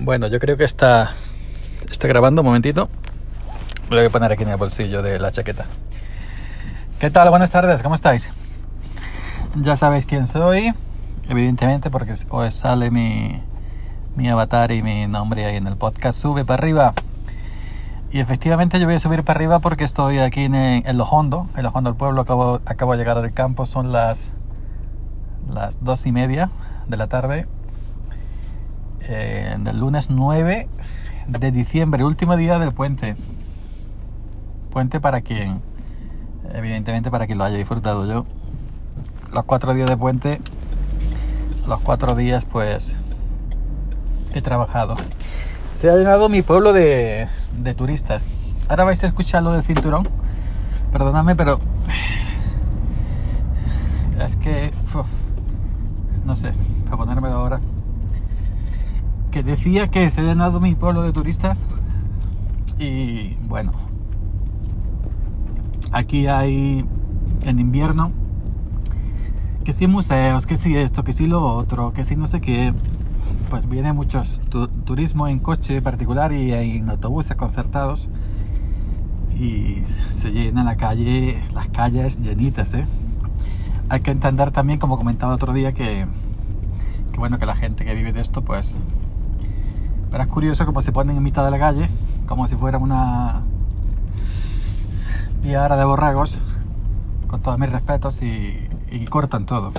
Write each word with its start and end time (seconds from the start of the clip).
Bueno, 0.00 0.28
yo 0.28 0.38
creo 0.38 0.56
que 0.56 0.62
está, 0.62 1.10
está 1.90 2.06
grabando 2.06 2.42
un 2.42 2.46
momentito. 2.46 2.88
Lo 3.90 3.96
voy 3.96 4.06
a 4.06 4.10
poner 4.10 4.30
aquí 4.30 4.44
en 4.44 4.50
el 4.50 4.56
bolsillo 4.56 5.02
de 5.02 5.18
la 5.18 5.32
chaqueta. 5.32 5.66
¿Qué 7.00 7.10
tal? 7.10 7.28
Buenas 7.30 7.50
tardes, 7.50 7.82
¿cómo 7.82 7.96
estáis? 7.96 8.30
Ya 9.56 9.74
sabéis 9.74 10.06
quién 10.06 10.28
soy, 10.28 10.72
evidentemente, 11.28 11.90
porque 11.90 12.14
os 12.28 12.54
sale 12.54 12.92
mi, 12.92 13.42
mi 14.14 14.28
avatar 14.28 14.70
y 14.70 14.82
mi 14.84 15.08
nombre 15.08 15.44
ahí 15.44 15.56
en 15.56 15.66
el 15.66 15.76
podcast. 15.76 16.20
Sube 16.20 16.44
para 16.44 16.62
arriba. 16.62 16.94
Y 18.12 18.20
efectivamente 18.20 18.78
yo 18.78 18.86
voy 18.86 18.94
a 18.94 19.00
subir 19.00 19.24
para 19.24 19.38
arriba 19.38 19.58
porque 19.58 19.82
estoy 19.82 20.20
aquí 20.20 20.44
en, 20.44 20.54
en 20.54 20.96
Lojondo, 20.96 21.48
en 21.56 21.64
Lojondo 21.64 21.90
del 21.90 21.96
pueblo. 21.98 22.20
Acabo, 22.20 22.60
acabo 22.66 22.92
de 22.92 22.98
llegar 22.98 23.20
del 23.20 23.32
campo, 23.32 23.66
son 23.66 23.90
las, 23.90 24.30
las 25.52 25.82
dos 25.82 26.06
y 26.06 26.12
media 26.12 26.50
de 26.86 26.96
la 26.96 27.08
tarde 27.08 27.48
eh, 29.08 29.56
del 29.58 29.78
lunes 29.80 30.10
9 30.10 30.68
de 31.26 31.50
diciembre, 31.50 32.04
último 32.04 32.36
día 32.36 32.58
del 32.58 32.72
puente. 32.72 33.16
Puente 34.70 35.00
para 35.00 35.22
quien, 35.22 35.62
evidentemente 36.52 37.10
para 37.10 37.26
quien 37.26 37.38
lo 37.38 37.44
haya 37.44 37.56
disfrutado 37.56 38.06
yo. 38.06 38.26
Los 39.32 39.44
cuatro 39.44 39.72
días 39.72 39.88
de 39.88 39.96
puente, 39.96 40.40
los 41.66 41.80
cuatro 41.80 42.14
días 42.14 42.44
pues 42.44 42.96
he 44.34 44.42
trabajado. 44.42 44.94
Se 45.80 45.90
ha 45.90 45.96
llenado 45.96 46.28
mi 46.28 46.42
pueblo 46.42 46.74
de, 46.74 47.28
de 47.58 47.74
turistas. 47.74 48.28
Ahora 48.68 48.84
vais 48.84 49.02
a 49.04 49.06
escuchar 49.06 49.42
lo 49.42 49.52
del 49.52 49.62
cinturón. 49.62 50.06
Perdóname, 50.92 51.34
pero 51.34 51.60
es 54.20 54.36
que 54.36 54.70
no 56.26 56.36
sé, 56.36 56.52
para 56.84 56.98
ponérmelo 56.98 57.34
ahora 57.34 57.60
que 59.30 59.42
decía 59.42 59.88
que 59.88 60.08
se 60.10 60.20
ha 60.20 60.24
llenado 60.24 60.60
mi 60.60 60.74
pueblo 60.74 61.02
de 61.02 61.12
turistas 61.12 61.66
y 62.78 63.34
bueno, 63.48 63.72
aquí 65.92 66.26
hay 66.26 66.84
en 67.44 67.58
invierno 67.58 68.12
que 69.64 69.72
si 69.72 69.86
museos, 69.86 70.46
que 70.46 70.56
si 70.56 70.76
esto, 70.76 71.04
que 71.04 71.12
si 71.12 71.26
lo 71.26 71.44
otro, 71.44 71.92
que 71.92 72.04
si 72.04 72.16
no 72.16 72.26
sé 72.26 72.40
qué, 72.40 72.72
pues 73.50 73.68
viene 73.68 73.92
muchos 73.92 74.40
tu 74.48 74.68
turismo 74.68 75.28
en 75.28 75.38
coche 75.40 75.82
particular 75.82 76.32
y 76.32 76.52
en 76.52 76.88
autobuses 76.88 77.36
concertados 77.36 78.08
y 79.38 79.82
se 80.10 80.30
llena 80.30 80.64
la 80.64 80.76
calle, 80.76 81.42
las 81.54 81.68
calles 81.68 82.20
llenitas, 82.20 82.74
¿eh? 82.74 82.86
Hay 83.88 84.00
que 84.00 84.10
entender 84.10 84.50
también, 84.50 84.78
como 84.78 84.98
comentaba 84.98 85.34
otro 85.34 85.52
día, 85.52 85.72
que, 85.72 86.06
que 87.12 87.18
bueno, 87.18 87.38
que 87.38 87.46
la 87.46 87.56
gente 87.56 87.84
que 87.84 87.94
vive 87.94 88.12
de 88.12 88.20
esto, 88.20 88.42
pues 88.42 88.78
pero 90.10 90.22
es 90.22 90.28
curioso 90.28 90.64
como 90.66 90.82
se 90.82 90.92
ponen 90.92 91.16
en 91.16 91.22
mitad 91.22 91.44
de 91.44 91.50
la 91.50 91.58
calle, 91.58 91.88
como 92.26 92.48
si 92.48 92.56
fuera 92.56 92.78
una 92.78 93.42
piara 95.42 95.76
de 95.76 95.84
borregos, 95.84 96.38
con 97.26 97.40
todos 97.40 97.58
mis 97.58 97.70
respetos, 97.70 98.22
y, 98.22 98.68
cortan 99.08 99.46
todo. 99.46 99.72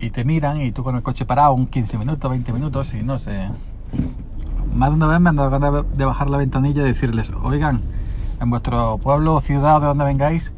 Y 0.00 0.10
te 0.10 0.24
miran 0.24 0.60
y 0.60 0.72
tú 0.72 0.82
con 0.82 0.96
el 0.96 1.02
coche 1.02 1.24
parado 1.24 1.52
un 1.52 1.66
15 1.66 1.98
minutos, 1.98 2.30
20 2.30 2.52
minutos 2.52 2.94
y 2.94 3.02
no 3.02 3.18
sé. 3.18 3.48
Más 4.74 4.90
de 4.90 4.96
una 4.96 5.06
vez 5.06 5.20
me 5.20 5.30
han 5.30 5.36
dado 5.36 5.50
ganas 5.50 5.84
de 5.94 6.04
bajar 6.04 6.30
la 6.30 6.38
ventanilla 6.38 6.82
y 6.82 6.86
decirles, 6.86 7.30
oigan, 7.42 7.82
en 8.40 8.50
vuestro 8.50 8.98
pueblo 8.98 9.34
o 9.34 9.40
ciudad 9.40 9.80
de 9.80 9.86
donde 9.86 10.04
vengáis, 10.04 10.54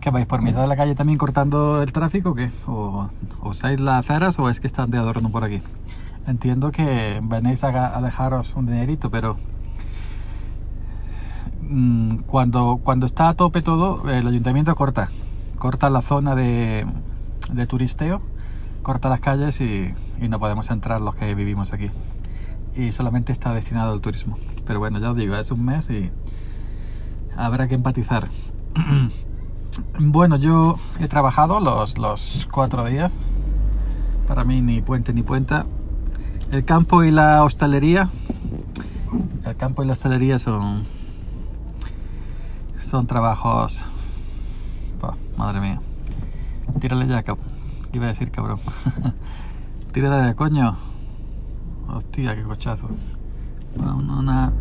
que 0.00 0.10
vais 0.10 0.26
por 0.26 0.42
mitad 0.42 0.60
de 0.60 0.66
la 0.66 0.76
calle 0.76 0.94
también 0.94 1.18
cortando 1.18 1.80
el 1.80 1.92
tráfico, 1.92 2.34
¿qué? 2.34 2.50
O, 2.66 3.08
o 3.40 3.48
usáis 3.48 3.78
las 3.80 4.00
aceras 4.00 4.38
o 4.38 4.48
es 4.50 4.58
que 4.58 4.66
están 4.66 4.90
de 4.90 4.98
adorno 4.98 5.30
por 5.30 5.44
aquí 5.44 5.62
entiendo 6.26 6.70
que 6.70 7.20
venéis 7.22 7.64
a, 7.64 8.00
dejaros 8.00 8.54
un 8.54 8.66
dinerito, 8.66 9.10
pero 9.10 9.36
mmm, 11.62 12.18
cuando, 12.26 12.80
cuando 12.82 13.06
está 13.06 13.28
a 13.28 13.34
tope 13.34 13.62
todo, 13.62 14.08
el 14.10 14.26
ayuntamiento 14.26 14.74
corta, 14.74 15.08
corta 15.58 15.90
la 15.90 16.02
zona 16.02 16.34
de, 16.34 16.86
turisteo, 17.68 18.22
corta 18.82 19.08
las 19.08 19.20
calles 19.20 19.60
y, 19.60 19.92
y, 20.20 20.28
no 20.28 20.38
podemos 20.38 20.70
entrar 20.70 21.00
los 21.00 21.14
que 21.14 21.34
vivimos 21.34 21.72
aquí. 21.72 21.90
Y 22.74 22.92
solamente 22.92 23.32
está 23.32 23.52
destinado 23.52 23.92
al 23.92 24.00
turismo. 24.00 24.38
Pero 24.66 24.78
bueno, 24.78 24.98
ya 24.98 25.10
os 25.10 25.16
digo, 25.16 25.36
es 25.36 25.50
un 25.50 25.64
mes 25.64 25.90
y 25.90 26.10
habrá 27.36 27.68
que 27.68 27.74
empatizar. 27.74 28.28
bueno, 29.98 30.36
yo 30.36 30.76
he 30.98 31.06
trabajado 31.06 31.60
los, 31.60 31.98
los 31.98 32.48
cuatro 32.50 32.84
días. 32.86 33.14
Para 34.26 34.44
mí 34.44 34.62
ni 34.62 34.80
puente 34.80 35.12
ni 35.12 35.22
puenta 35.22 35.66
el 36.52 36.64
campo 36.66 37.02
y 37.02 37.10
la 37.10 37.42
hostelería. 37.44 38.10
El 39.44 39.56
campo 39.56 39.82
y 39.82 39.86
la 39.86 39.94
hostelería 39.94 40.38
son. 40.38 40.84
Son 42.80 43.06
trabajos. 43.06 43.82
Oh, 45.00 45.14
madre 45.38 45.60
mía. 45.60 45.80
Tírale 46.78 47.06
ya, 47.06 47.22
cabrón. 47.22 47.46
Iba 47.92 48.04
a 48.04 48.08
decir 48.08 48.30
cabrón. 48.30 48.58
Tírale 49.92 50.26
de 50.26 50.34
coño. 50.34 50.76
Hostia, 51.88 52.36
qué 52.36 52.42
cochazo. 52.42 52.88
Una, 53.76 54.52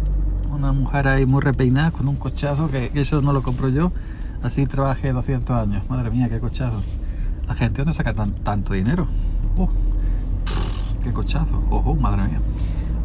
una 0.50 0.72
mujer 0.72 1.10
ahí 1.10 1.26
muy 1.26 1.42
repeinada 1.42 1.92
con 1.92 2.08
un 2.08 2.16
cochazo 2.16 2.72
que 2.72 2.92
eso 2.96 3.22
no 3.22 3.34
lo 3.34 3.44
compro 3.44 3.68
yo. 3.68 3.92
Así 4.42 4.66
trabajé 4.66 5.12
200 5.12 5.58
años. 5.58 5.90
Madre 5.90 6.10
mía, 6.10 6.30
qué 6.30 6.40
cochazo. 6.40 6.82
La 7.48 7.56
gente 7.56 7.84
no 7.84 7.92
saca 7.92 8.14
tan, 8.14 8.32
tanto 8.32 8.74
dinero. 8.74 9.08
Uh 9.58 9.91
qué 11.02 11.12
cochazo. 11.14 11.62
Ojo, 11.70 11.96
madre 11.96 12.24
mía. 12.28 12.40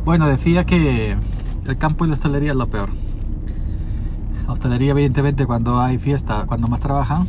Bueno, 0.05 0.27
decía 0.27 0.65
que 0.65 1.17
el 1.67 1.79
campo 1.79 2.05
y 2.05 2.09
la 2.09 2.15
hostelería 2.15 2.53
es 2.53 2.57
lo 2.57 2.69
peor. 2.69 2.91
La 4.47 4.53
hostelería, 4.53 4.93
evidentemente, 4.93 5.47
cuando 5.47 5.81
hay 5.81 5.99
fiesta, 5.99 6.45
cuando 6.47 6.69
más 6.69 6.81
trabajan. 6.81 7.27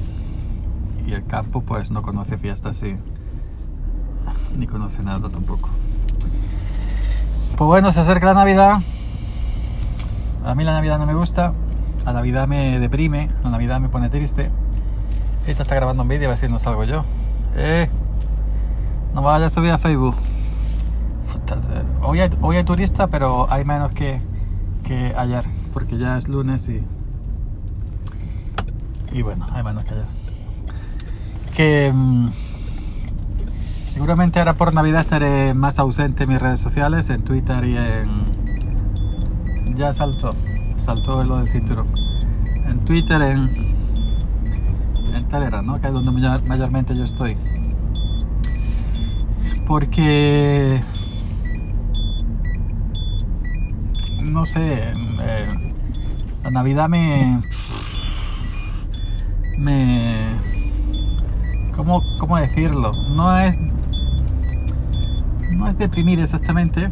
Y 1.07 1.13
el 1.13 1.25
campo, 1.25 1.61
pues 1.61 1.89
no 1.89 2.01
conoce 2.01 2.37
fiestas 2.37 2.83
y 2.83 2.95
ni 4.57 4.67
conoce 4.67 5.01
nada 5.03 5.29
tampoco. 5.29 5.69
Pues 7.55 7.67
bueno, 7.67 7.91
se 7.91 8.01
acerca 8.01 8.27
la 8.27 8.33
Navidad. 8.33 8.81
A 10.45 10.55
mí 10.55 10.63
la 10.63 10.73
Navidad 10.73 10.99
no 10.99 11.05
me 11.05 11.13
gusta. 11.13 11.53
La 12.05 12.13
Navidad 12.13 12.47
me 12.47 12.79
deprime. 12.79 13.29
La 13.43 13.49
Navidad 13.49 13.79
me 13.79 13.89
pone 13.89 14.09
triste. 14.09 14.51
Esta 15.47 15.63
está 15.63 15.75
grabando 15.75 16.03
un 16.03 16.09
vídeo 16.09 16.27
a 16.27 16.29
ver 16.29 16.37
si 16.37 16.47
no 16.47 16.59
salgo 16.59 16.83
yo. 16.83 17.03
Eh, 17.55 17.89
no 19.15 19.21
vaya 19.21 19.47
a 19.47 19.49
subir 19.49 19.71
a 19.71 19.77
Facebook 19.77 20.15
hoy 22.01 22.19
hay, 22.19 22.29
hoy 22.41 22.63
turista, 22.63 23.07
pero 23.07 23.51
hay 23.51 23.65
menos 23.65 23.91
que, 23.93 24.21
que 24.83 25.13
ayer, 25.15 25.45
porque 25.73 25.97
ya 25.97 26.17
es 26.17 26.27
lunes 26.27 26.69
y, 26.69 26.81
y 29.11 29.21
bueno, 29.21 29.45
hay 29.51 29.63
menos 29.63 29.83
que 29.83 29.93
ayer. 29.93 30.05
Que 31.55 31.91
mmm, 31.93 32.27
seguramente 33.87 34.39
ahora 34.39 34.53
por 34.53 34.73
Navidad 34.73 35.01
estaré 35.01 35.53
más 35.53 35.79
ausente 35.79 36.23
en 36.23 36.29
mis 36.29 36.41
redes 36.41 36.59
sociales, 36.59 37.09
en 37.09 37.23
Twitter 37.23 37.65
y 37.65 37.77
en... 37.77 38.27
Ya 39.75 39.93
saltó, 39.93 40.35
saltó 40.77 41.23
lo 41.23 41.37
del 41.37 41.47
cinturón. 41.47 41.87
En 42.67 42.79
Twitter, 42.85 43.21
en, 43.21 43.47
en 45.13 45.27
Telegram, 45.27 45.65
¿no? 45.65 45.79
que 45.79 45.87
es 45.87 45.93
donde 45.93 46.11
mayormente 46.11 46.95
yo 46.95 47.03
estoy. 47.03 47.37
Porque 49.67 50.81
no 54.37 54.45
sé, 54.45 54.93
la 56.43 56.51
Navidad 56.51 56.87
me... 56.87 57.41
me... 59.57 60.27
¿cómo, 61.75 62.03
¿Cómo 62.19 62.37
decirlo? 62.37 62.91
No 63.15 63.35
es... 63.35 63.57
No 65.53 65.67
es 65.67 65.79
deprimir 65.79 66.19
exactamente. 66.19 66.91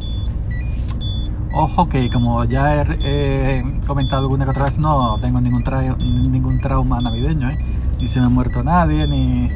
Ojo 1.54 1.88
que 1.88 2.10
como 2.10 2.44
ya 2.46 2.82
he, 2.82 3.64
comentado 3.86 4.24
alguna 4.24 4.46
que 4.46 4.52
otra 4.52 4.66
vez, 4.66 4.80
no 4.80 5.20
tengo 5.20 5.40
ningún, 5.40 5.64
tra 5.64 5.84
ningún 5.84 6.60
trauma 6.62 7.00
navideño, 7.00 7.48
¿eh? 7.50 7.58
Ni 8.00 8.08
se 8.08 8.22
me 8.22 8.26
ha 8.26 8.30
muerto 8.30 8.64
nadie, 8.64 9.06
ni, 9.06 9.50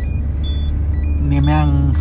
ni 1.23 1.41
me 1.41 1.53
han 1.53 1.93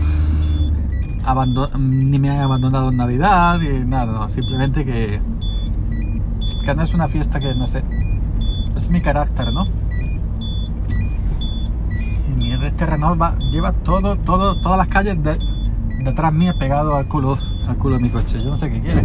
ni 1.79 2.19
me 2.19 2.31
han 2.31 2.41
abandonado 2.41 2.91
en 2.91 2.97
Navidad, 2.99 3.59
ni 3.59 3.87
nada, 3.87 4.29
simplemente 4.29 4.85
que 4.85 5.21
no 6.75 6.83
es 6.83 6.95
una 6.95 7.09
fiesta 7.09 7.41
que, 7.41 7.55
no 7.55 7.67
sé, 7.67 7.83
es 8.77 8.91
mi 8.91 9.01
carácter, 9.01 9.53
¿no? 9.53 9.67
Y 12.27 12.31
mi 12.31 12.53
este 12.65 12.87
Renault 12.87 13.21
va, 13.21 13.37
lleva 13.51 13.73
todo, 13.73 14.17
todo, 14.17 14.57
todas 14.57 14.79
las 14.79 14.89
calles 14.89 15.23
de, 15.23 15.39
detrás 16.05 16.33
mía 16.33 16.55
pegado 16.55 16.95
al 16.97 17.09
culo, 17.09 17.39
al 17.67 17.77
culo 17.77 17.97
de 17.97 18.03
mi 18.03 18.11
coche. 18.11 18.43
Yo 18.43 18.51
no 18.51 18.57
sé 18.57 18.71
qué 18.71 18.81
quiere. 18.81 19.03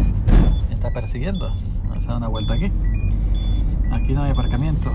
Me 0.69 0.75
está 0.75 0.91
persiguiendo. 0.91 1.53
Vamos 1.87 2.05
a 2.05 2.07
dar 2.07 2.17
una 2.17 2.27
vuelta 2.27 2.53
aquí. 2.53 2.71
Aquí 3.91 4.13
no 4.13 4.23
hay 4.23 4.31
aparcamiento. 4.31 4.91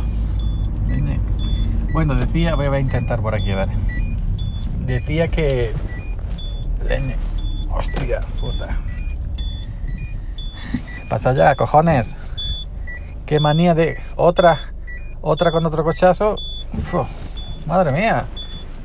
Bueno, 1.92 2.14
decía, 2.14 2.54
voy 2.54 2.66
a 2.66 2.80
intentar 2.80 3.20
por 3.20 3.34
aquí, 3.34 3.50
a 3.50 3.56
ver. 3.56 3.68
Decía 4.86 5.28
que... 5.28 5.72
Hostia, 7.70 8.20
puta. 8.40 8.78
Pasa 11.08 11.32
ya, 11.32 11.54
cojones. 11.54 12.16
Qué 13.28 13.40
manía 13.40 13.74
de 13.74 14.00
otra, 14.16 14.58
otra 15.20 15.52
con 15.52 15.66
otro 15.66 15.84
cochazo. 15.84 16.36
Madre 17.66 17.92
mía. 17.92 18.24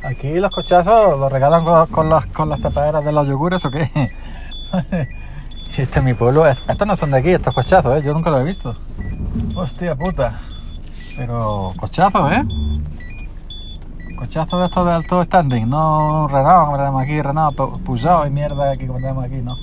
Aquí 0.04 0.34
los 0.34 0.52
cochazos 0.52 1.18
los 1.18 1.32
regalan 1.32 1.64
con, 1.90 2.10
las, 2.10 2.26
con 2.26 2.50
las 2.50 2.60
tapaderas 2.60 3.06
de 3.06 3.14
los 3.14 3.26
yogures 3.26 3.64
o 3.64 3.72
qué. 3.72 3.90
este 5.78 6.00
es 6.00 6.04
mi 6.04 6.14
pueblo. 6.14 6.46
Estos 6.46 6.86
no 6.86 6.98
son 6.98 7.12
de 7.12 7.20
aquí, 7.20 7.30
estos 7.30 7.54
cochazos, 7.54 7.98
¿eh? 7.98 8.06
Yo 8.06 8.14
nunca 8.14 8.32
los 8.32 8.42
he 8.42 8.44
visto. 8.44 8.76
Hostia 9.56 9.96
puta. 9.96 10.34
Pero 11.16 11.74
cochazos, 11.78 12.34
¿eh? 12.34 12.44
Cochazos 14.18 14.60
de 14.60 14.66
estos 14.66 14.86
de 14.86 14.92
alto 14.92 15.24
standing. 15.24 15.70
No 15.70 16.28
Renault, 16.28 16.66
como 16.66 16.78
tenemos 16.78 17.02
aquí. 17.02 17.22
Renault, 17.22 17.56
Peugeot 17.86 18.28
y 18.28 18.30
mierda 18.30 18.72
aquí 18.72 18.88
como 18.88 19.00
tenemos 19.00 19.24
aquí, 19.24 19.38
¿no? 19.38 19.58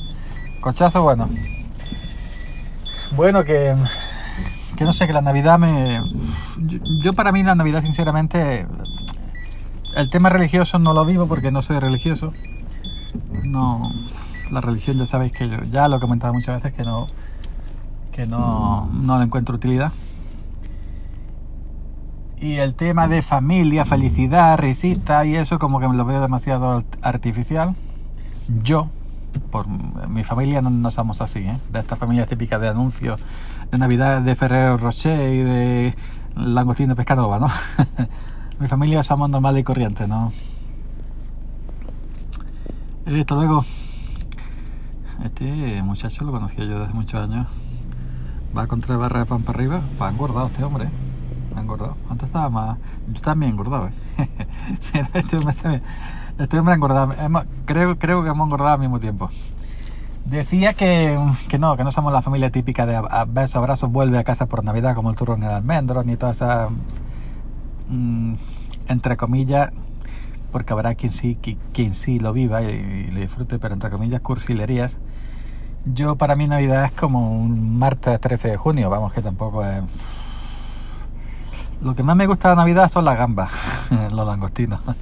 Cochazo 0.62 1.03
bueno. 1.03 1.29
Bueno, 3.12 3.43
que, 3.43 3.76
que 4.81 4.87
no 4.87 4.94
sé, 4.94 5.06
que 5.06 5.12
la 5.12 5.21
Navidad 5.21 5.59
me... 5.59 6.03
Yo, 6.56 7.12
para 7.12 7.32
mí 7.32 7.43
la 7.43 7.55
Navidad, 7.55 7.82
sinceramente, 7.82 8.67
el 9.94 10.09
tema 10.09 10.31
religioso 10.31 10.79
no 10.79 10.94
lo 10.94 11.05
vivo 11.05 11.27
porque 11.27 11.50
no 11.50 11.61
soy 11.61 11.79
religioso. 11.79 12.32
No, 13.44 13.93
la 14.50 14.62
religión 14.62 14.97
ya 14.97 15.05
sabéis 15.05 15.32
que 15.32 15.50
yo 15.50 15.59
ya 15.71 15.87
lo 15.87 15.99
he 15.99 16.00
comentado 16.00 16.32
muchas 16.32 16.62
veces 16.62 16.75
que 16.75 16.82
no, 16.82 17.09
que 18.11 18.25
no, 18.25 18.88
no 18.91 19.19
le 19.19 19.25
encuentro 19.25 19.55
utilidad. 19.55 19.93
Y 22.38 22.55
el 22.55 22.75
tema 22.75 23.06
de 23.06 23.21
familia, 23.21 23.85
felicidad, 23.85 24.56
risita 24.56 25.26
y 25.26 25.37
eso 25.37 25.59
como 25.59 25.79
que 25.79 25.88
me 25.88 25.94
lo 25.94 26.06
veo 26.06 26.23
demasiado 26.23 26.85
artificial. 27.03 27.76
Yo, 28.62 28.88
por 29.50 29.67
mi 29.69 30.25
familia 30.25 30.61
no, 30.62 30.91
somos 30.91 31.21
así, 31.21 31.41
¿eh? 31.41 31.59
de 31.73 31.81
esta 31.81 31.97
familia 31.97 32.27
típica 32.27 32.59
de 32.59 32.69
anuncios 32.69 33.21
de 33.71 33.79
Navidad 33.79 34.23
de 34.23 34.35
Ferrero 34.35 34.77
Rocher 34.77 35.32
y 35.32 35.38
de 35.43 35.94
Langostino 36.37 36.97
Pescanova, 36.97 37.38
¿no? 37.38 37.49
mi 38.61 38.69
familia 38.69 39.03
somos 39.03 39.29
normales 39.31 39.61
y 39.61 39.65
corrientes, 39.65 40.09
¿no? 40.09 40.32
Y 43.06 43.21
hasta 43.21 43.35
luego. 43.35 43.65
Este 45.25 45.83
muchacho 45.83 46.25
lo 46.25 46.33
conocía 46.33 46.65
yo 46.65 46.79
desde 46.79 46.94
muchos 46.94 47.21
años. 47.21 47.47
Va 48.56 48.67
con 48.67 48.81
tres 48.81 48.99
barras 48.99 49.23
de 49.23 49.26
pan 49.26 49.43
para 49.43 49.59
arriba. 49.59 49.81
Va 50.00 50.11
engordado 50.11 50.47
este 50.47 50.62
hombre. 50.62 50.88
Va 51.56 51.61
engordado. 51.61 51.97
Antes 52.09 52.29
estaba 52.29 52.49
más. 52.50 52.79
Yo 53.12 53.21
también 53.21 53.53
engordado, 53.53 53.88
¿eh? 53.88 54.29
este 55.15 55.37
hombre 55.37 55.55
Estoy 56.41 56.59
hombre 56.59 56.75
engordado. 56.75 57.15
creo, 57.67 57.99
creo 57.99 58.23
que 58.23 58.31
hemos 58.31 58.47
engordado 58.47 58.73
al 58.73 58.81
mismo 58.81 58.99
tiempo. 58.99 59.29
Decía 60.25 60.73
que, 60.73 61.19
que, 61.49 61.59
no, 61.59 61.77
que 61.77 61.85
no 61.85 61.93
somos 61.93 62.15
la 62.15 62.23
familia 62.23 62.51
típica 62.51 62.87
de 62.87 62.99
besos, 63.29 63.57
abrazos, 63.57 63.93
vuelve 63.93 64.17
a 64.17 64.25
casa 64.25 64.47
por 64.47 64.65
Navidad 64.65 64.95
como 64.95 65.11
el 65.11 65.17
turrón 65.17 65.43
en 65.43 65.51
el 65.51 65.55
almendro, 65.57 66.03
ni 66.03 66.17
toda 66.17 66.33
esa, 66.33 66.69
mm, 67.89 68.35
entre 68.89 69.19
comillas, 69.19 69.71
porque 70.51 70.73
habrá 70.73 70.95
quien 70.95 71.13
sí, 71.13 71.37
quien, 71.73 71.95
sí 71.95 72.19
lo 72.19 72.33
viva 72.33 72.63
y, 72.63 73.11
le 73.11 73.21
disfrute, 73.21 73.59
pero 73.59 73.75
entre 73.75 73.91
comillas, 73.91 74.23
cursilerías. 74.23 74.99
Yo 75.85 76.17
para 76.17 76.37
mí 76.37 76.47
Navidad 76.47 76.87
es 76.87 76.93
como 76.93 77.33
un 77.39 77.79
martes 77.79 78.19
13 78.19 78.49
de 78.49 78.57
junio, 78.57 78.89
vamos 78.89 79.13
que 79.13 79.21
tampoco 79.21 79.63
es... 79.65 79.83
Lo 81.83 81.95
que 81.95 82.03
más 82.03 82.17
me 82.17 82.27
gusta 82.27 82.51
de 82.51 82.57
Navidad 82.57 82.89
son 82.89 83.05
las 83.05 83.19
gambas, 83.19 83.51
los 83.91 84.27
langostinos. 84.27 84.83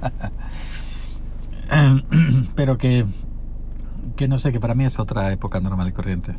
pero 2.55 2.77
que, 2.77 3.05
que 4.15 4.27
no 4.27 4.39
sé, 4.39 4.51
que 4.51 4.59
para 4.59 4.75
mí 4.75 4.85
es 4.85 4.99
otra 4.99 5.31
época 5.31 5.59
normal 5.59 5.87
y 5.87 5.91
corriente. 5.91 6.33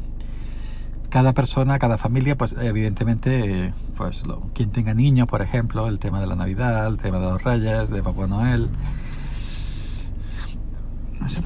Cada 1.09 1.33
persona, 1.33 1.79
cada 1.79 1.99
familia, 1.99 2.37
pues 2.37 2.55
evidentemente, 2.61 3.73
pues 3.97 4.25
lo, 4.27 4.43
quien 4.55 4.71
tenga 4.71 4.95
niños, 4.95 5.27
por 5.27 5.43
ejemplo, 5.43 5.89
el 5.89 5.99
tema 5.99 6.21
de 6.21 6.27
la 6.27 6.37
Navidad, 6.37 6.87
el 6.87 6.99
tema 6.99 7.19
de 7.19 7.31
los 7.31 7.43
Reyes, 7.43 7.91
de 7.91 8.03
Papá 8.03 8.29
Noel, 8.29 8.71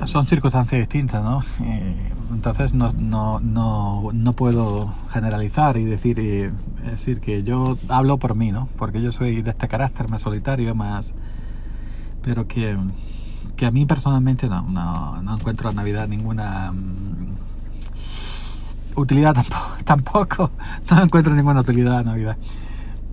son 0.07 0.27
circunstancias 0.27 0.79
distintas, 0.79 1.23
¿no? 1.23 1.43
Eh, 1.65 2.13
entonces 2.33 2.75
no, 2.75 2.93
no, 2.93 3.41
no, 3.41 4.11
no, 4.13 4.33
puedo 4.35 4.93
generalizar 5.11 5.77
y 5.77 5.85
decir, 5.85 6.19
eh, 6.21 6.51
decir 6.91 7.21
que 7.21 7.43
yo 7.43 7.77
hablo 7.89 8.19
por 8.19 8.35
mí, 8.35 8.53
¿no? 8.53 8.69
Porque 8.77 9.03
yo 9.03 9.13
soy 9.13 9.43
de 9.43 9.51
este 9.51 9.69
carácter 9.69 10.09
más 10.09 10.23
solitario, 10.23 10.75
más... 10.75 11.15
Pero 12.23 12.47
que 12.49 12.77
que 13.57 13.67
a 13.67 13.71
mí 13.71 13.87
personalmente 13.87 14.49
no, 14.49 14.63
no, 14.63 15.37
encuentro 15.37 15.69
a 15.69 15.73
Navidad 15.73 16.09
ninguna 16.09 16.73
mm, 16.73 17.37
utilidad 18.97 19.35
tampoco, 19.35 19.77
tampoco, 19.85 20.51
no 20.91 21.03
encuentro 21.03 21.35
ninguna 21.35 21.61
utilidad 21.61 21.99
a 21.99 22.05
Navidad. 22.05 22.37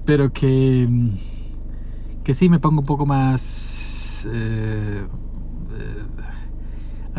Pero 0.06 0.32
que, 0.32 0.88
mm, 0.90 1.10
que 2.24 2.34
sí 2.34 2.50
me 2.50 2.60
pongo 2.60 2.82
un 2.82 2.86
poco 2.86 3.06
más 3.06 4.26
eh, 4.30 5.06
eh, 5.78 6.04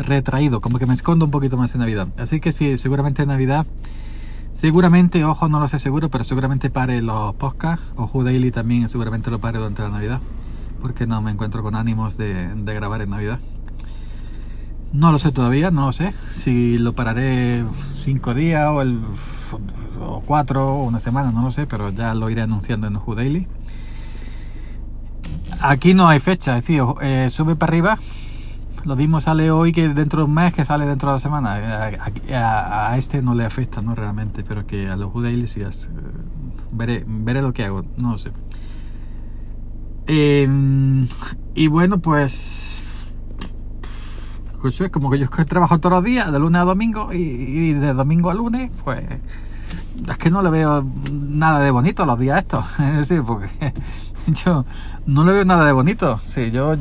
retraído, 0.01 0.59
como 0.61 0.79
que 0.79 0.85
me 0.85 0.93
escondo 0.93 1.25
un 1.25 1.31
poquito 1.31 1.57
más 1.57 1.73
en 1.75 1.79
Navidad. 1.79 2.07
Así 2.17 2.39
que 2.39 2.51
sí, 2.51 2.77
seguramente 2.77 3.21
en 3.21 3.29
Navidad, 3.29 3.65
seguramente, 4.51 5.23
ojo, 5.23 5.47
no 5.47 5.59
lo 5.59 5.67
sé 5.67 5.79
seguro, 5.79 6.09
pero 6.09 6.23
seguramente 6.23 6.69
pare 6.69 7.01
los 7.01 7.35
podcasts, 7.35 7.85
o 7.95 8.23
Daily 8.23 8.51
también 8.51 8.89
seguramente 8.89 9.31
lo 9.31 9.39
pare 9.39 9.59
durante 9.59 9.81
la 9.81 9.89
Navidad 9.89 10.19
porque 10.83 11.07
no 11.07 11.21
me 11.21 11.31
encuentro 11.31 11.63
con 11.63 11.75
ánimos 11.75 12.17
de, 12.17 12.51
grabar 12.65 13.01
en 13.01 13.09
Navidad. 13.09 13.39
No 14.91 15.13
lo 15.13 15.17
sé 15.17 15.31
todavía, 15.31 15.71
no 15.71 15.87
lo 15.87 15.91
sé. 15.93 16.13
Si 16.33 16.77
lo 16.77 16.93
pararé 16.93 17.63
cinco 17.95 18.33
días 18.33 18.69
o, 18.69 20.21
cuatro 20.25 20.75
o 20.75 20.83
una 20.83 20.99
semana, 20.99 21.31
no 21.31 21.41
lo 21.41 21.51
sé, 21.51 21.65
pero 21.67 21.89
ya 21.89 22.13
lo 22.13 22.29
iré 22.29 22.41
anunciando 22.41 22.85
en 22.87 22.97
Who 22.97 23.15
Daily. 23.15 23.47
Aquí 25.61 25.93
no 25.93 26.09
hay 26.09 26.19
fecha, 26.19 26.57
es 26.57 26.67
decir, 26.67 26.83
eh, 27.01 27.29
sube 27.31 27.55
para 27.55 27.71
arriba. 27.71 27.97
Lo 28.83 28.97
mismo 28.97 29.21
sale 29.21 29.51
hoy 29.51 29.71
que 29.71 29.87
dentro 29.87 30.23
de 30.23 30.25
un 30.25 30.33
mes, 30.33 30.53
que 30.53 30.65
sale 30.65 30.85
dentro 30.85 31.09
de 31.09 31.13
dos 31.13 31.21
semanas. 31.21 31.61
A, 32.29 32.97
este 32.97 33.21
no 33.21 33.33
le 33.35 33.45
afecta, 33.45 33.81
¿no? 33.81 33.95
Realmente, 33.95 34.43
pero 34.43 34.67
que 34.67 34.89
a 34.89 34.97
los 34.97 35.15
Who 35.15 35.21
Daily 35.21 35.47
sí 35.47 35.61
veré, 36.73 37.05
veré 37.07 37.41
lo 37.41 37.53
que 37.53 37.63
hago, 37.63 37.85
no 37.97 38.11
lo 38.11 38.17
sé. 38.17 38.31
Em, 40.07 41.07
y 41.55 41.67
bueno, 41.67 41.99
pues, 41.99 42.81
pues 44.61 44.81
como 44.91 45.09
que 45.09 45.19
yo 45.19 45.29
trabajo 45.47 45.79
todos 45.79 45.97
los 45.97 46.03
días, 46.03 46.31
de 46.31 46.39
lunes 46.39 46.61
a 46.61 46.65
domingo, 46.65 47.13
y, 47.13 47.73
de 47.73 47.93
domingo 47.93 48.29
a 48.29 48.33
lunes, 48.33 48.71
pues 48.83 49.03
es 50.09 50.17
que 50.17 50.29
no 50.29 50.41
le 50.41 50.49
veo 50.49 50.85
nada 51.11 51.59
de 51.59 51.71
bonito 51.71 52.05
los 52.05 52.19
días 52.19 52.39
estos. 52.39 52.65
sí, 53.05 53.19
porque 53.25 53.49
yo 54.45 54.65
no 55.05 55.23
le 55.23 55.31
veo 55.31 55.45
nada 55.45 55.65
de 55.65 55.71
bonito. 55.71 56.19
Sí, 56.25 56.51
yo 56.51 56.75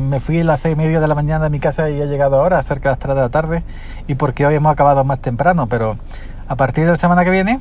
me 0.00 0.20
fui 0.20 0.40
a 0.40 0.44
las 0.44 0.60
seis 0.60 0.74
y 0.74 0.76
media 0.76 1.00
de 1.00 1.08
la 1.08 1.14
mañana 1.14 1.44
de 1.44 1.50
mi 1.50 1.58
casa 1.58 1.90
y 1.90 2.00
he 2.00 2.06
llegado 2.06 2.36
ahora, 2.36 2.62
cerca 2.62 2.90
de 2.90 2.92
las 2.92 2.98
3 3.00 3.14
de 3.16 3.20
la 3.20 3.30
tarde, 3.30 3.64
y 4.06 4.14
porque 4.14 4.46
hoy 4.46 4.54
hemos 4.54 4.72
acabado 4.72 5.04
más 5.04 5.20
temprano, 5.20 5.66
pero 5.66 5.96
a 6.46 6.56
partir 6.56 6.84
de 6.84 6.90
la 6.90 6.96
semana 6.96 7.24
que 7.24 7.30
viene 7.30 7.60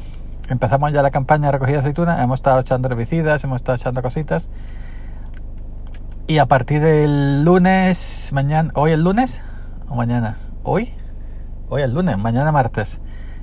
empezamos 0.50 0.92
ya 0.92 1.04
la 1.04 1.12
campaña 1.12 1.48
de 1.48 1.52
recogida 1.54 1.76
de 1.76 1.82
aceitunas, 1.82 2.20
hemos 2.20 2.40
estado 2.40 2.60
echando 2.60 2.88
herbicidas, 2.88 3.44
hemos 3.44 3.58
estado 3.58 3.76
echando 3.76 4.02
cositas 4.02 4.50
y 6.30 6.38
a 6.38 6.46
partir 6.46 6.80
del 6.80 7.44
lunes, 7.44 8.30
mañana, 8.34 8.72
hoy 8.76 8.92
el 8.92 9.04
lunes 9.04 9.42
o 9.88 9.96
mañana, 9.96 10.38
hoy, 10.62 10.94
hoy 11.70 11.82
el 11.82 11.92
lunes, 11.92 12.20
mañana 12.20 12.52
martes. 12.52 13.00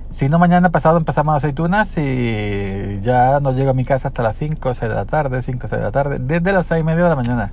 Si 0.08 0.28
no, 0.28 0.38
mañana 0.38 0.70
pasado 0.70 0.96
empezamos 0.96 1.34
aceitunas 1.34 1.98
y 1.98 3.00
ya 3.00 3.40
no 3.40 3.50
llego 3.50 3.70
a 3.70 3.74
mi 3.74 3.84
casa 3.84 4.06
hasta 4.06 4.22
las 4.22 4.36
5 4.36 4.68
o 4.68 4.72
6 4.72 4.88
de 4.88 4.94
la 4.94 5.04
tarde, 5.04 5.42
5 5.42 5.66
o 5.66 5.68
6 5.68 5.80
de 5.80 5.84
la 5.84 5.90
tarde, 5.90 6.18
desde 6.20 6.52
las 6.52 6.66
6 6.66 6.80
y 6.80 6.84
media 6.84 7.02
de 7.02 7.08
la 7.08 7.16
mañana. 7.16 7.50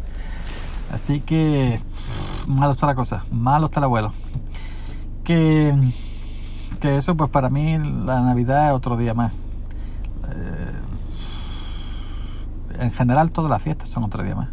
Así 0.94 1.20
que 1.20 1.80
malo 2.46 2.74
está 2.74 2.86
la 2.86 2.94
cosa, 2.94 3.24
malo 3.32 3.66
está 3.66 3.80
el 3.80 3.86
abuelo. 3.86 4.14
Que, 5.24 5.74
que 6.80 6.98
eso, 6.98 7.18
pues 7.18 7.32
para 7.32 7.50
mí 7.50 7.80
la 7.80 8.22
Navidad 8.22 8.68
es 8.68 8.74
otro 8.74 8.98
día 8.98 9.16
más. 9.16 9.46
Eh, 10.30 10.74
en 12.82 12.92
general, 12.92 13.32
todas 13.32 13.50
las 13.50 13.64
fiestas 13.64 13.90
son 13.90 14.04
otro 14.04 14.22
día 14.22 14.36
más. 14.36 14.50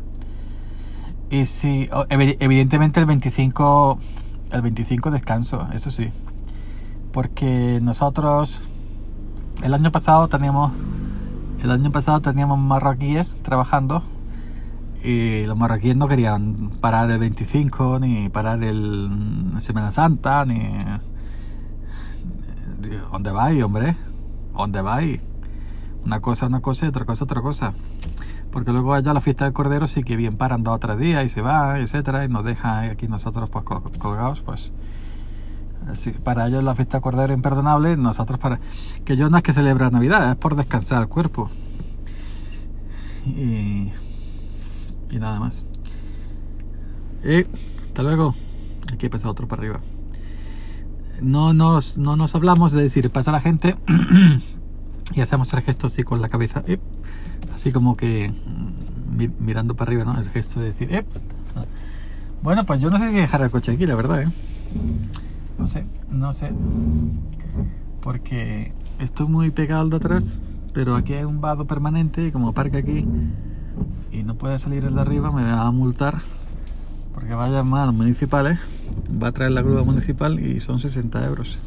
Y 1.30 1.46
sí, 1.46 1.88
evidentemente 2.08 2.98
el 2.98 3.06
25, 3.06 3.98
el 4.50 4.62
25 4.62 5.10
descanso, 5.12 5.68
eso 5.72 5.92
sí. 5.92 6.10
Porque 7.12 7.78
nosotros, 7.80 8.60
el 9.62 9.72
año 9.72 9.92
pasado 9.92 10.26
teníamos, 10.26 10.72
el 11.62 11.70
año 11.70 11.92
pasado 11.92 12.20
teníamos 12.20 12.58
marroquíes 12.58 13.36
trabajando 13.42 14.02
y 15.04 15.44
los 15.46 15.56
marroquíes 15.56 15.96
no 15.96 16.08
querían 16.08 16.72
parar 16.80 17.08
el 17.10 17.18
25 17.18 18.00
ni 18.00 18.28
parar 18.28 18.62
el 18.64 19.08
Semana 19.58 19.90
Santa 19.90 20.44
ni 20.44 20.58
¿dónde 23.10 23.30
vais 23.30 23.62
hombre? 23.62 23.96
¿dónde 24.54 24.82
vais? 24.82 25.20
una 26.04 26.20
cosa 26.20 26.46
una 26.46 26.60
cosa 26.60 26.86
y 26.86 26.88
otra 26.88 27.04
cosa 27.06 27.24
otra 27.24 27.40
cosa 27.40 27.72
porque 28.52 28.72
luego 28.72 28.94
allá 28.94 29.12
la 29.12 29.20
fiesta 29.20 29.44
del 29.44 29.52
Cordero 29.52 29.86
sí 29.86 30.02
que 30.02 30.16
bien 30.16 30.36
paran 30.36 30.62
dos 30.62 30.74
o 30.76 30.78
tres 30.78 30.98
días 30.98 31.24
y 31.24 31.28
se 31.28 31.42
va, 31.42 31.78
etcétera, 31.78 32.24
y 32.24 32.28
nos 32.28 32.44
deja 32.44 32.80
aquí 32.82 33.08
nosotros 33.08 33.48
pues 33.50 33.64
colgados, 33.98 34.40
pues 34.40 34.72
Sí, 35.94 36.10
para 36.10 36.46
ellos 36.46 36.62
la 36.62 36.74
fiesta 36.74 36.98
de 36.98 37.02
Cordero 37.02 37.32
imperdonable, 37.32 37.96
nosotros 37.96 38.38
para... 38.38 38.60
Que 39.04 39.16
yo 39.16 39.30
no 39.30 39.36
es 39.36 39.42
que 39.42 39.52
celebra 39.52 39.90
Navidad, 39.90 40.30
es 40.30 40.36
por 40.36 40.54
descansar 40.54 41.02
el 41.02 41.08
cuerpo. 41.08 41.50
Y, 43.26 43.90
y 45.10 45.18
nada 45.18 45.40
más. 45.40 45.64
Y 47.24 47.44
hasta 47.86 48.02
luego. 48.02 48.34
Aquí 48.92 49.08
pasa 49.08 49.28
otro 49.28 49.48
para 49.48 49.62
arriba. 49.62 49.80
No 51.20 51.52
nos, 51.52 51.98
no 51.98 52.16
nos 52.16 52.34
hablamos 52.34 52.72
de 52.72 52.82
decir, 52.82 53.10
pasa 53.10 53.32
la 53.32 53.40
gente 53.40 53.76
y 55.14 55.20
hacemos 55.20 55.52
el 55.52 55.62
gesto 55.62 55.86
así 55.88 56.02
con 56.02 56.20
la 56.20 56.28
cabeza. 56.28 56.62
eh, 56.66 56.78
Así 57.54 57.72
como 57.72 57.96
que 57.96 58.30
mm, 58.30 59.26
mirando 59.44 59.74
para 59.74 59.90
arriba, 59.90 60.04
¿no? 60.04 60.18
El 60.18 60.28
gesto 60.28 60.60
de 60.60 60.66
decir, 60.66 60.94
eh. 60.94 61.04
Bueno, 62.42 62.64
pues 62.64 62.80
yo 62.80 62.90
no 62.90 62.98
sé 62.98 63.08
si 63.10 63.14
dejar 63.16 63.42
el 63.42 63.50
coche 63.50 63.72
aquí, 63.72 63.86
la 63.86 63.94
verdad, 63.94 64.22
¿eh? 64.22 64.28
No 65.58 65.66
sé, 65.66 65.84
no 66.10 66.32
sé. 66.32 66.52
Porque 68.00 68.72
estoy 68.98 69.26
muy 69.28 69.50
pegado 69.50 69.82
al 69.82 69.90
de 69.90 69.96
atrás, 69.96 70.36
pero 70.72 70.96
aquí 70.96 71.12
hay 71.12 71.24
un 71.24 71.40
vado 71.40 71.66
permanente 71.66 72.32
como 72.32 72.52
parque 72.54 72.78
aquí 72.78 73.06
y 74.12 74.22
no 74.22 74.34
puede 74.36 74.58
salir 74.58 74.84
el 74.84 74.94
de 74.94 75.00
arriba, 75.00 75.30
me 75.32 75.42
va 75.44 75.66
a 75.66 75.70
multar 75.70 76.20
porque 77.12 77.34
va 77.34 77.46
a 77.46 77.50
llamar 77.50 77.92
municipales, 77.92 78.58
va 79.22 79.28
a 79.28 79.32
traer 79.32 79.50
la 79.50 79.60
grúa 79.62 79.82
municipal 79.84 80.40
y 80.40 80.60
son 80.60 80.80
60 80.80 81.26
euros. 81.26 81.58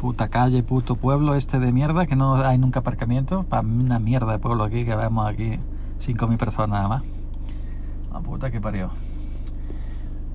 Puta 0.00 0.28
calle, 0.28 0.62
puto 0.62 0.96
pueblo 0.96 1.34
este 1.34 1.58
de 1.58 1.72
mierda 1.72 2.06
que 2.06 2.16
no 2.16 2.34
hay 2.36 2.58
nunca 2.58 2.80
aparcamiento. 2.80 3.44
Para 3.44 3.66
una 3.66 3.98
mierda 3.98 4.32
de 4.32 4.38
pueblo 4.38 4.64
aquí 4.64 4.84
que 4.84 4.94
vemos 4.94 5.26
aquí 5.26 5.58
5.000 6.00 6.36
personas 6.36 6.70
nada 6.70 6.88
más. 6.88 7.02
La 8.12 8.20
puta 8.20 8.50
que 8.50 8.60
parió. 8.60 8.90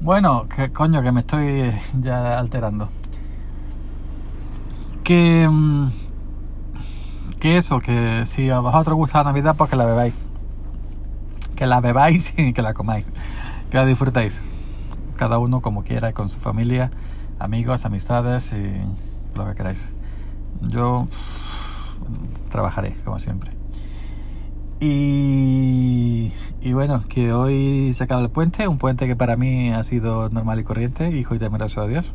Bueno, 0.01 0.47
que 0.47 0.71
coño, 0.71 1.03
que 1.03 1.11
me 1.11 1.19
estoy 1.21 1.71
ya 2.01 2.39
alterando. 2.39 2.89
Que. 5.03 5.47
mm, 5.49 5.89
Que 7.39 7.57
eso, 7.57 7.79
que 7.79 8.25
si 8.25 8.49
a 8.49 8.59
vosotros 8.59 8.95
gusta 8.95 9.19
la 9.19 9.25
Navidad, 9.25 9.55
pues 9.57 9.69
que 9.69 9.75
la 9.75 9.85
bebáis. 9.85 10.13
Que 11.55 11.65
la 11.67 11.81
bebáis 11.81 12.33
y 12.37 12.53
que 12.53 12.61
la 12.61 12.73
comáis. 12.73 13.11
Que 13.69 13.77
la 13.77 13.85
disfrutéis. 13.85 14.55
Cada 15.17 15.37
uno 15.37 15.61
como 15.61 15.83
quiera, 15.83 16.13
con 16.13 16.29
su 16.29 16.39
familia, 16.39 16.91
amigos, 17.39 17.85
amistades 17.85 18.53
y 18.53 18.81
lo 19.35 19.45
que 19.45 19.55
queráis. 19.55 19.91
Yo 20.61 21.07
trabajaré, 22.49 22.95
como 23.03 23.19
siempre. 23.19 23.51
Y, 24.79 26.31
y 26.59 26.73
bueno, 26.73 27.03
que 27.07 27.33
hoy 27.33 27.93
se 27.93 28.03
acaba 28.03 28.21
el 28.21 28.29
puente, 28.29 28.67
un 28.67 28.79
puente 28.79 29.07
que 29.07 29.15
para 29.15 29.35
mí 29.37 29.71
ha 29.71 29.83
sido 29.83 30.29
normal 30.29 30.59
y 30.59 30.63
corriente, 30.63 31.09
hijo 31.15 31.35
y 31.35 31.39
temeroso 31.39 31.81
a 31.81 31.87
Dios. 31.87 32.13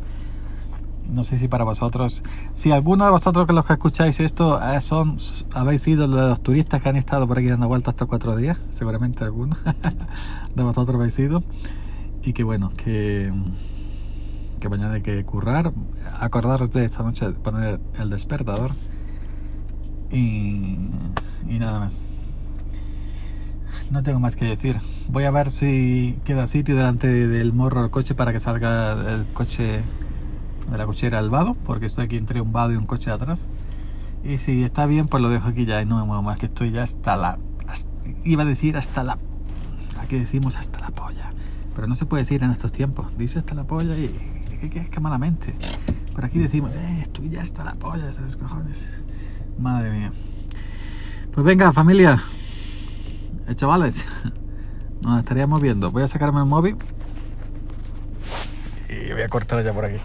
No 1.08 1.23
sé 1.23 1.38
si 1.38 1.46
para 1.46 1.62
vosotros, 1.62 2.25
si 2.52 2.73
alguno 2.73 3.04
de 3.04 3.12
vosotros 3.12 3.46
que 3.46 3.52
los 3.52 3.64
que 3.64 3.75
escucháis 3.75 4.18
esto 4.18 4.61
eh, 4.61 4.80
son, 4.80 5.18
habéis 5.54 5.82
sido 5.82 6.08
de 6.08 6.28
los 6.30 6.40
turistas 6.40 6.82
que 6.82 6.88
han 6.88 6.96
estado 6.96 7.28
por 7.28 7.38
aquí 7.38 7.46
dando 7.46 7.68
vueltas 7.68 7.94
estos 7.94 8.08
cuatro 8.08 8.35
días, 8.35 8.58
seguramente 8.70 9.23
algunos 9.23 9.58
de 10.56 10.62
vosotros 10.64 10.96
habéis 10.96 11.14
sido. 11.14 11.44
Y 12.25 12.32
que 12.32 12.42
bueno, 12.42 12.73
que, 12.76 13.32
que 14.60 14.68
mañana 14.68 14.94
hay 14.94 15.02
que 15.02 15.25
currar. 15.25 15.72
Acordaros 16.20 16.70
de 16.72 16.84
esta 16.84 17.02
noche 17.02 17.30
poner 17.30 17.80
el 17.98 18.10
despertador. 18.10 18.72
Y, 20.10 20.78
y 21.48 21.58
nada 21.58 21.80
más. 21.80 22.04
No 23.90 24.02
tengo 24.02 24.18
más 24.18 24.36
que 24.36 24.46
decir. 24.46 24.78
Voy 25.08 25.25
a 25.25 25.30
ver 25.30 25.50
si 25.50 26.18
queda 26.25 26.46
sitio 26.46 26.75
delante 26.75 27.06
del 27.08 27.52
morro 27.52 27.82
del 27.82 27.90
coche 27.90 28.14
para 28.14 28.32
que 28.32 28.40
salga 28.40 29.14
el 29.14 29.26
coche 29.26 29.84
de 30.70 30.78
la 30.78 30.86
cochera 30.86 31.18
al 31.20 31.30
vado, 31.30 31.54
porque 31.64 31.86
estoy 31.86 32.06
aquí 32.06 32.16
entre 32.16 32.40
un 32.40 32.52
vado 32.52 32.72
y 32.72 32.76
un 32.76 32.86
coche 32.86 33.10
de 33.10 33.16
atrás. 33.16 33.48
Y 34.25 34.38
si 34.38 34.64
está 34.64 34.86
bien, 34.86 35.06
pues 35.06 35.22
lo 35.22 35.28
dejo 35.28 35.48
aquí 35.48 35.66
ya 35.66 35.80
y 35.80 35.86
no 35.86 35.98
me 35.98 36.04
muevo 36.04 36.22
más, 36.22 36.38
que 36.38 36.46
estoy 36.46 36.72
ya 36.72 36.82
hasta 36.82 37.16
la... 37.16 37.38
iba 38.25 38.42
a 38.42 38.46
decir 38.46 38.76
hasta 38.76 39.04
la... 39.04 39.18
Aquí 40.00 40.18
decimos 40.18 40.56
hasta 40.56 40.80
la 40.80 40.90
polla. 40.90 41.30
Pero 41.76 41.86
no 41.86 41.94
se 41.94 42.06
puede 42.06 42.22
decir 42.22 42.42
en 42.42 42.50
estos 42.50 42.72
tiempos. 42.72 43.06
Dice 43.16 43.38
hasta 43.38 43.54
la 43.54 43.64
polla 43.64 43.96
y... 43.96 44.35
¿Qué, 44.60 44.70
qué, 44.70 44.88
qué 44.88 45.00
malamente? 45.00 45.54
Por 46.14 46.25
aquí 46.25 46.38
decimos, 46.38 46.76
eh, 46.76 47.00
estoy 47.02 47.28
ya 47.30 47.42
hasta 47.42 47.64
la 47.64 47.75
polla, 47.75 48.10
¿sabes 48.12 48.36
cojones? 48.36 48.88
Madre 49.58 49.90
mía. 49.90 50.12
Pues 51.32 51.44
venga, 51.44 51.72
familia. 51.72 52.18
Eh, 53.48 53.54
chavales, 53.54 54.04
nos 55.02 55.18
estaríamos 55.18 55.60
viendo. 55.60 55.90
Voy 55.90 56.02
a 56.02 56.08
sacarme 56.08 56.40
el 56.40 56.46
móvil 56.46 56.76
y 58.88 59.12
voy 59.12 59.22
a 59.22 59.28
cortar 59.28 59.62
ya 59.62 59.72
por 59.72 59.84
aquí. 59.84 60.00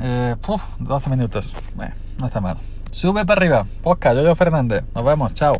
Eh, 0.00 0.36
puf, 0.40 0.62
12 0.78 1.10
minutos. 1.10 1.54
No 2.18 2.26
está 2.26 2.40
mal. 2.40 2.58
Sube 2.90 3.24
para 3.24 3.38
arriba. 3.38 3.66
Posca, 3.82 4.12
yo, 4.12 4.22
yo 4.22 4.36
Fernández. 4.36 4.84
Nos 4.94 5.04
vemos. 5.04 5.32
Chao. 5.34 5.56